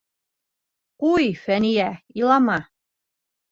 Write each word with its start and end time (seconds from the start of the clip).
Ҡуй, 1.03 1.29
Фәниә, 1.43 1.87
илама. 2.23 2.59